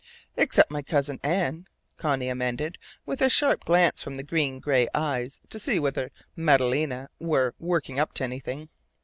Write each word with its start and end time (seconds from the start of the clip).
"Except 0.35 0.71
my 0.71 0.81
cousin 0.81 1.19
Anne," 1.21 1.67
Connie 1.97 2.27
amended, 2.27 2.79
with 3.05 3.21
a 3.21 3.29
sharp 3.29 3.65
glance 3.65 4.01
from 4.01 4.15
the 4.15 4.23
green 4.23 4.57
gray 4.57 4.87
eyes 4.95 5.41
to 5.51 5.59
see 5.59 5.77
whether 5.79 6.09
"Madalena" 6.35 7.11
were 7.19 7.53
"working 7.59 7.99
up 7.99 8.15
to 8.15 8.23
anything." 8.23 8.69